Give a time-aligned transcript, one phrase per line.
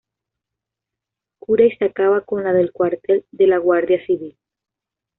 [1.37, 4.35] Cura y se acaba con la del Cuartel de la Guardia Civil.